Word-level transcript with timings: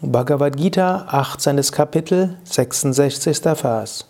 Bhagavad 0.00 0.56
Gita, 0.56 1.08
18. 1.10 1.72
Kapitel, 1.72 2.36
66. 2.44 3.60
Vers. 3.60 4.04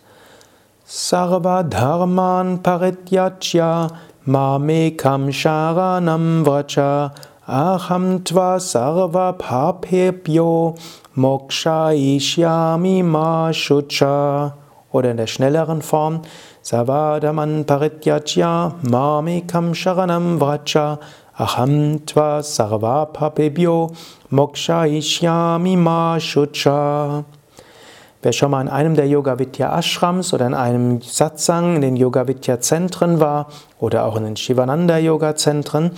Sarva 0.85 1.67
dharman 1.67 2.59
parityajya 2.59 3.89
mamekam 4.27 5.31
sharanam 5.33 6.45
vracha 6.45 7.11
aham 7.47 8.19
tva 8.19 8.59
sarva 8.59 9.35
papebhyo 9.35 10.77
moksha 11.17 11.91
ishyami 11.97 13.03
ma 13.03 13.49
shucha. 13.49 14.53
Oder 14.91 15.09
in 15.09 15.17
der 15.17 15.25
schnelleren 15.25 15.81
Form, 15.81 16.21
Savadaman 16.61 17.65
parityajya 17.65 18.75
mamekam 18.83 19.73
sharanam 19.73 20.37
vracha 20.37 20.99
Aham 21.39 22.05
tva 22.05 22.43
sarvapapebhyo 22.43 23.95
mokshaishyami 24.29 25.77
ma 25.77 26.19
shucha. 26.19 27.23
Wer 28.21 28.33
schon 28.33 28.51
mal 28.51 28.59
in 28.59 28.67
einem 28.67 28.93
der 28.93 29.07
Yoga 29.07 29.39
Vidya 29.39 29.79
Ashrams 29.79 30.33
oder 30.33 30.47
in 30.47 30.53
einem 30.53 31.01
Satsang 31.01 31.77
in 31.77 31.81
den 31.81 31.95
Yoga 31.95 32.27
Vidya 32.27 32.59
Zentren 32.59 33.21
war 33.21 33.47
oder 33.79 34.03
auch 34.03 34.17
in 34.17 34.25
den 34.25 34.35
Shivananda 34.35 34.97
Yoga 34.97 35.37
Zentren, 35.37 35.91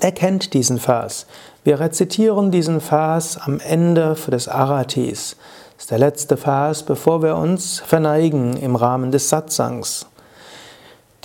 der 0.00 0.12
kennt 0.12 0.54
diesen 0.54 0.78
Vers. 0.78 1.26
Wir 1.62 1.78
rezitieren 1.78 2.50
diesen 2.50 2.80
Vers 2.80 3.36
am 3.36 3.60
Ende 3.60 4.16
des 4.28 4.48
Aratis. 4.48 5.36
Das 5.74 5.84
ist 5.84 5.90
der 5.90 5.98
letzte 5.98 6.38
Vers, 6.38 6.84
bevor 6.84 7.22
wir 7.22 7.36
uns 7.36 7.80
verneigen 7.80 8.56
im 8.56 8.76
Rahmen 8.76 9.10
des 9.10 9.28
Satsangs. 9.28 10.06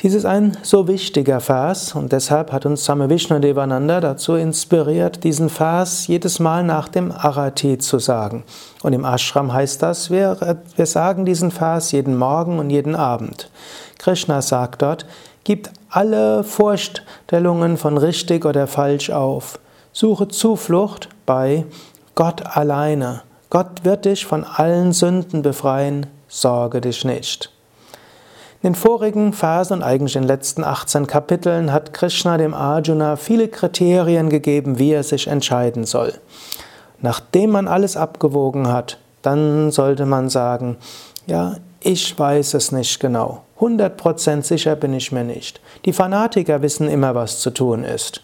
Dies 0.01 0.13
ist 0.13 0.25
ein 0.25 0.57
so 0.61 0.87
wichtiger 0.87 1.41
Vers 1.41 1.93
und 1.93 2.13
deshalb 2.13 2.53
hat 2.53 2.65
uns 2.65 2.85
Same 2.85 3.09
Vishnu 3.09 3.39
Devananda 3.39 3.99
dazu 3.99 4.35
inspiriert, 4.35 5.25
diesen 5.25 5.49
Vers 5.49 6.07
jedes 6.07 6.39
Mal 6.39 6.63
nach 6.63 6.87
dem 6.87 7.11
Arati 7.11 7.77
zu 7.79 7.99
sagen. 7.99 8.45
Und 8.81 8.93
im 8.93 9.03
Ashram 9.03 9.51
heißt 9.51 9.83
das, 9.83 10.09
wir, 10.09 10.57
wir 10.77 10.85
sagen 10.85 11.25
diesen 11.25 11.51
Vers 11.51 11.91
jeden 11.91 12.17
Morgen 12.17 12.59
und 12.59 12.69
jeden 12.69 12.95
Abend. 12.95 13.51
Krishna 13.97 14.41
sagt 14.41 14.83
dort, 14.83 15.05
gib 15.43 15.69
alle 15.89 16.45
Vorstellungen 16.45 17.75
von 17.75 17.97
richtig 17.97 18.45
oder 18.45 18.67
falsch 18.67 19.09
auf. 19.09 19.59
Suche 19.91 20.29
Zuflucht 20.29 21.09
bei 21.25 21.65
Gott 22.15 22.55
alleine. 22.55 23.23
Gott 23.49 23.83
wird 23.83 24.05
dich 24.05 24.25
von 24.25 24.45
allen 24.45 24.93
Sünden 24.93 25.41
befreien, 25.41 26.05
sorge 26.29 26.79
dich 26.79 27.03
nicht. 27.03 27.51
In 28.61 28.73
den 28.73 28.75
vorigen 28.75 29.31
Phasen 29.31 29.77
und 29.77 29.83
eigentlich 29.83 30.17
in 30.17 30.23
den 30.23 30.27
letzten 30.27 30.65
18 30.65 31.07
Kapiteln 31.07 31.71
hat 31.71 31.93
Krishna 31.93 32.37
dem 32.37 32.53
Arjuna 32.53 33.15
viele 33.15 33.47
Kriterien 33.47 34.29
gegeben, 34.29 34.77
wie 34.77 34.91
er 34.91 35.03
sich 35.03 35.27
entscheiden 35.27 35.85
soll. 35.85 36.13
Nachdem 37.01 37.51
man 37.51 37.69
alles 37.69 37.95
abgewogen 37.95 38.67
hat, 38.67 38.97
dann 39.21 39.71
sollte 39.71 40.05
man 40.05 40.27
sagen, 40.29 40.75
ja, 41.25 41.55
ich 41.79 42.19
weiß 42.19 42.53
es 42.55 42.73
nicht 42.73 42.99
genau. 42.99 43.43
100% 43.61 44.43
sicher 44.43 44.75
bin 44.75 44.93
ich 44.93 45.13
mir 45.13 45.23
nicht. 45.23 45.61
Die 45.85 45.93
Fanatiker 45.93 46.61
wissen 46.61 46.89
immer, 46.89 47.15
was 47.15 47.39
zu 47.39 47.51
tun 47.51 47.85
ist. 47.85 48.21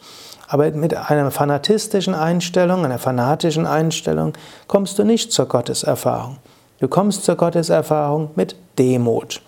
Aber 0.49 0.69
mit 0.71 0.97
einer 0.97 1.31
fanatistischen 1.31 2.13
Einstellung, 2.13 2.83
einer 2.83 2.99
fanatischen 2.99 3.65
Einstellung, 3.65 4.33
kommst 4.67 4.99
du 4.99 5.05
nicht 5.05 5.31
zur 5.31 5.45
Gotteserfahrung. 5.45 6.37
Du 6.79 6.89
kommst 6.89 7.23
zur 7.23 7.35
Gotteserfahrung 7.35 8.31
mit 8.35 8.57
Demut. 8.77 9.41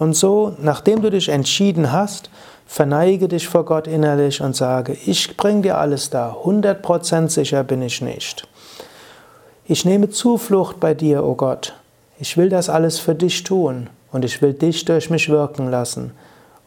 Und 0.00 0.14
so, 0.14 0.56
nachdem 0.58 1.02
du 1.02 1.10
dich 1.10 1.28
entschieden 1.28 1.92
hast, 1.92 2.30
verneige 2.66 3.28
dich 3.28 3.46
vor 3.46 3.66
Gott 3.66 3.86
innerlich 3.86 4.40
und 4.40 4.56
sage, 4.56 4.96
ich 5.04 5.36
bring 5.36 5.60
dir 5.60 5.76
alles 5.76 6.08
da, 6.08 6.38
100% 6.42 7.28
sicher 7.28 7.62
bin 7.64 7.82
ich 7.82 8.00
nicht. 8.00 8.48
Ich 9.66 9.84
nehme 9.84 10.08
Zuflucht 10.08 10.80
bei 10.80 10.94
dir, 10.94 11.22
o 11.22 11.32
oh 11.32 11.34
Gott. 11.34 11.74
Ich 12.18 12.38
will 12.38 12.48
das 12.48 12.70
alles 12.70 12.98
für 12.98 13.14
dich 13.14 13.44
tun 13.44 13.90
und 14.10 14.24
ich 14.24 14.40
will 14.40 14.54
dich 14.54 14.86
durch 14.86 15.10
mich 15.10 15.28
wirken 15.28 15.70
lassen. 15.70 16.12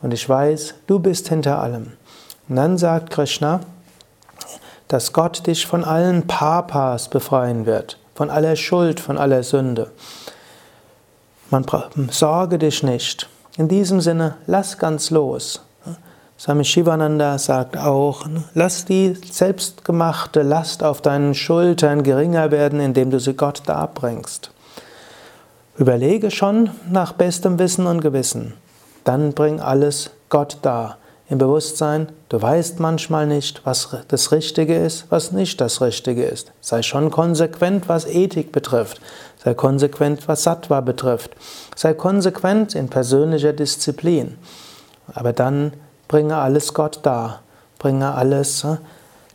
Und 0.03 0.13
ich 0.13 0.29
weiß, 0.29 0.75
du 0.85 0.99
bist 0.99 1.27
hinter 1.29 1.57
allem. 1.57 1.93
Und 2.47 2.55
dann 2.57 2.77
sagt 2.77 3.09
Krishna, 3.09 3.61
dass 4.87 5.11
Gott 5.11 5.47
dich 5.47 5.65
von 5.65 5.83
allen 5.83 6.27
Papas 6.27 7.09
befreien 7.09 7.65
wird, 7.65 7.97
von 8.13 8.29
aller 8.29 8.55
Schuld, 8.55 8.99
von 8.99 9.17
aller 9.17 9.41
Sünde. 9.41 9.89
Man 11.53 11.67
sorge 12.09 12.57
dich 12.57 12.81
nicht. 12.81 13.29
In 13.57 13.67
diesem 13.67 14.01
Sinne, 14.01 14.35
lass 14.47 14.77
ganz 14.79 15.11
los. 15.11 15.61
Swami 16.39 16.65
Shivananda 16.65 17.37
sagt 17.37 17.77
auch, 17.77 18.25
lass 18.53 18.85
die 18.85 19.13
selbstgemachte 19.13 20.41
Last 20.41 20.83
auf 20.83 21.01
deinen 21.01 21.35
Schultern 21.35 22.03
geringer 22.03 22.51
werden, 22.51 22.79
indem 22.79 23.11
du 23.11 23.19
sie 23.19 23.35
Gott 23.35 23.61
darbringst. 23.67 24.51
Überlege 25.77 26.31
schon 26.31 26.71
nach 26.89 27.13
bestem 27.13 27.59
Wissen 27.59 27.85
und 27.85 28.01
Gewissen. 28.01 28.53
Dann 29.03 29.33
bring 29.33 29.59
alles 29.59 30.09
Gott 30.29 30.57
dar. 30.63 30.97
Im 31.29 31.37
Bewusstsein, 31.37 32.09
du 32.27 32.41
weißt 32.41 32.79
manchmal 32.79 33.27
nicht, 33.27 33.65
was 33.65 33.95
das 34.09 34.31
Richtige 34.31 34.75
ist, 34.75 35.05
was 35.09 35.31
nicht 35.31 35.61
das 35.61 35.81
Richtige 35.81 36.25
ist. 36.25 36.51
Sei 36.59 36.81
schon 36.81 37.11
konsequent, 37.11 37.87
was 37.87 38.05
Ethik 38.05 38.51
betrifft. 38.51 38.99
Sei 39.43 39.53
konsequent, 39.53 40.27
was 40.27 40.43
Sattva 40.43 40.81
betrifft. 40.81 41.31
Sei 41.75 41.93
konsequent 41.93 42.75
in 42.75 42.89
persönlicher 42.89 43.53
Disziplin. 43.53 44.37
Aber 45.13 45.31
dann 45.31 45.73
bringe 46.09 46.37
alles 46.37 46.73
Gott 46.73 46.99
dar. 47.03 47.41
Bringe 47.79 48.13
alles, 48.13 48.63
äh, 48.65 48.77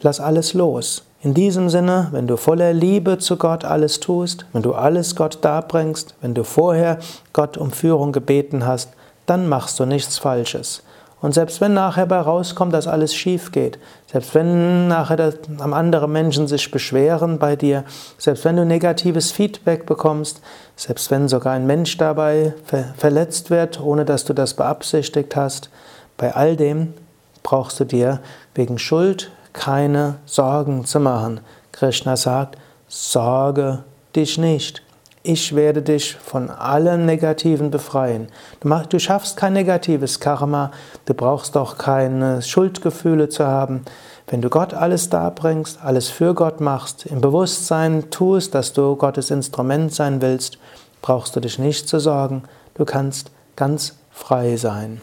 lass 0.02 0.20
alles 0.20 0.54
los. 0.54 1.04
In 1.20 1.34
diesem 1.34 1.68
Sinne, 1.68 2.08
wenn 2.12 2.26
du 2.26 2.36
voller 2.36 2.72
Liebe 2.72 3.18
zu 3.18 3.36
Gott 3.36 3.64
alles 3.64 3.98
tust, 3.98 4.46
wenn 4.52 4.62
du 4.62 4.74
alles 4.74 5.16
Gott 5.16 5.38
darbringst, 5.40 6.14
wenn 6.20 6.34
du 6.34 6.44
vorher 6.44 6.98
Gott 7.32 7.56
um 7.56 7.72
Führung 7.72 8.12
gebeten 8.12 8.64
hast, 8.64 8.90
dann 9.26 9.48
machst 9.48 9.80
du 9.80 9.84
nichts 9.84 10.18
Falsches. 10.18 10.82
Und 11.20 11.34
selbst 11.34 11.60
wenn 11.60 11.74
nachher 11.74 12.06
bei 12.06 12.20
rauskommt, 12.20 12.72
dass 12.72 12.86
alles 12.86 13.14
schief 13.14 13.50
geht, 13.50 13.78
selbst 14.10 14.34
wenn 14.34 14.86
nachher 14.86 15.34
am 15.58 15.74
andere 15.74 16.08
Menschen 16.08 16.46
sich 16.46 16.70
beschweren 16.70 17.38
bei 17.38 17.56
dir, 17.56 17.84
selbst 18.18 18.44
wenn 18.44 18.56
du 18.56 18.64
negatives 18.64 19.32
Feedback 19.32 19.84
bekommst, 19.84 20.40
selbst 20.76 21.10
wenn 21.10 21.26
sogar 21.26 21.54
ein 21.54 21.66
Mensch 21.66 21.96
dabei 21.96 22.54
verletzt 22.96 23.50
wird, 23.50 23.80
ohne 23.80 24.04
dass 24.04 24.24
du 24.24 24.32
das 24.32 24.54
beabsichtigt 24.54 25.34
hast, 25.34 25.70
bei 26.16 26.34
all 26.34 26.56
dem 26.56 26.94
brauchst 27.42 27.80
du 27.80 27.84
dir 27.84 28.20
wegen 28.54 28.78
Schuld 28.78 29.32
keine 29.52 30.16
Sorgen 30.24 30.84
zu 30.84 31.00
machen. 31.00 31.40
Krishna 31.72 32.16
sagt, 32.16 32.58
sorge 32.86 33.82
dich 34.14 34.38
nicht 34.38 34.82
ich 35.22 35.54
werde 35.54 35.82
dich 35.82 36.16
von 36.16 36.50
allem 36.50 37.04
Negativen 37.06 37.70
befreien. 37.70 38.28
Du, 38.60 38.68
mach, 38.68 38.86
du 38.86 38.98
schaffst 38.98 39.36
kein 39.36 39.52
negatives 39.52 40.20
Karma, 40.20 40.70
du 41.06 41.14
brauchst 41.14 41.56
auch 41.56 41.78
keine 41.78 42.42
Schuldgefühle 42.42 43.28
zu 43.28 43.46
haben. 43.46 43.84
Wenn 44.28 44.42
du 44.42 44.50
Gott 44.50 44.74
alles 44.74 45.08
darbringst, 45.08 45.78
alles 45.82 46.08
für 46.08 46.34
Gott 46.34 46.60
machst, 46.60 47.06
im 47.06 47.20
Bewusstsein 47.20 48.10
tust, 48.10 48.54
dass 48.54 48.72
du 48.72 48.94
Gottes 48.96 49.30
Instrument 49.30 49.94
sein 49.94 50.20
willst, 50.20 50.58
brauchst 51.02 51.34
du 51.34 51.40
dich 51.40 51.58
nicht 51.58 51.88
zu 51.88 51.98
sorgen, 51.98 52.42
du 52.74 52.84
kannst 52.84 53.30
ganz 53.56 53.94
frei 54.10 54.56
sein. 54.56 55.00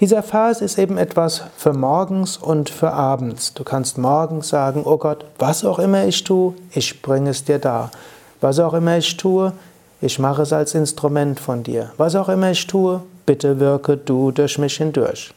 Dieser 0.00 0.22
Vers 0.22 0.60
ist 0.60 0.78
eben 0.78 0.98
etwas 0.98 1.42
für 1.56 1.72
morgens 1.72 2.36
und 2.36 2.70
für 2.70 2.92
abends. 2.92 3.54
Du 3.54 3.62
kannst 3.62 3.98
morgens 3.98 4.48
sagen, 4.48 4.82
oh 4.84 4.96
Gott, 4.96 5.26
was 5.38 5.64
auch 5.64 5.78
immer 5.78 6.04
ich 6.06 6.24
tue, 6.24 6.54
ich 6.72 7.02
bringe 7.02 7.30
es 7.30 7.44
dir 7.44 7.58
da. 7.58 7.90
Was 8.42 8.58
auch 8.58 8.74
immer 8.74 8.98
ich 8.98 9.16
tue, 9.16 9.52
ich 10.00 10.18
mache 10.18 10.42
es 10.42 10.52
als 10.52 10.74
Instrument 10.74 11.40
von 11.40 11.62
dir. 11.62 11.92
Was 11.96 12.16
auch 12.16 12.28
immer 12.28 12.50
ich 12.50 12.66
tue, 12.66 13.00
bitte 13.24 13.60
wirke 13.60 13.96
du 13.96 14.32
durch 14.32 14.58
mich 14.58 14.76
hindurch. 14.76 15.32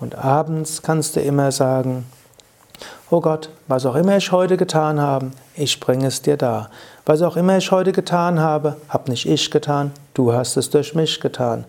Und 0.00 0.16
abends 0.16 0.82
kannst 0.82 1.14
du 1.14 1.20
immer 1.20 1.52
sagen, 1.52 2.06
Oh 3.10 3.20
Gott, 3.20 3.50
was 3.68 3.84
auch 3.84 3.94
immer 3.94 4.16
ich 4.16 4.32
heute 4.32 4.56
getan 4.56 4.98
habe, 4.98 5.32
ich 5.54 5.78
bringe 5.78 6.06
es 6.06 6.22
dir 6.22 6.38
da. 6.38 6.70
Was 7.04 7.20
auch 7.20 7.36
immer 7.36 7.58
ich 7.58 7.70
heute 7.70 7.92
getan 7.92 8.40
habe, 8.40 8.76
hab 8.88 9.06
nicht 9.06 9.26
ich 9.26 9.50
getan, 9.50 9.90
du 10.14 10.32
hast 10.32 10.56
es 10.56 10.70
durch 10.70 10.94
mich 10.94 11.20
getan. 11.20 11.66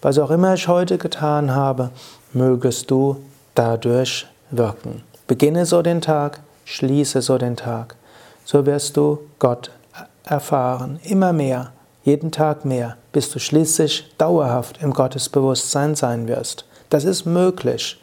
Was 0.00 0.18
auch 0.18 0.30
immer 0.30 0.54
ich 0.54 0.66
heute 0.66 0.96
getan 0.96 1.54
habe, 1.54 1.90
mögest 2.32 2.90
du 2.90 3.16
dadurch 3.54 4.26
wirken. 4.50 5.02
Beginne 5.26 5.66
so 5.66 5.82
den 5.82 6.00
Tag, 6.00 6.40
schließe 6.64 7.20
so 7.20 7.36
den 7.36 7.56
Tag. 7.56 7.96
So 8.46 8.64
wirst 8.64 8.96
du 8.96 9.18
Gott 9.38 9.70
erfahren, 10.26 11.00
immer 11.04 11.32
mehr, 11.32 11.72
jeden 12.04 12.30
Tag 12.30 12.64
mehr, 12.64 12.96
bis 13.12 13.30
du 13.30 13.38
schließlich 13.38 14.14
dauerhaft 14.18 14.82
im 14.82 14.92
Gottesbewusstsein 14.92 15.94
sein 15.94 16.28
wirst. 16.28 16.66
Das 16.90 17.04
ist 17.04 17.24
möglich. 17.24 18.00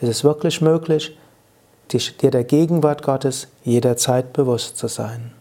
Es 0.00 0.08
ist 0.08 0.24
wirklich 0.24 0.60
möglich, 0.60 1.18
dir 1.92 2.30
der 2.30 2.44
Gegenwart 2.44 3.02
Gottes 3.02 3.48
jederzeit 3.64 4.32
bewusst 4.32 4.76
zu 4.76 4.88
sein. 4.88 5.35